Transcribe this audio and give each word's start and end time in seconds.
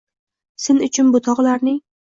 «Sen 0.65 0.81
uchun 0.87 1.15
bu 1.17 1.25
togʼlarning 1.31 1.83